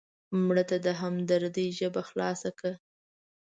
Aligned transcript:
مړه 0.45 0.63
ته 0.69 0.77
د 0.85 0.87
همدردۍ 1.01 1.67
ژبه 1.79 2.01
خلاصه 2.09 2.49
کړه 2.57 2.73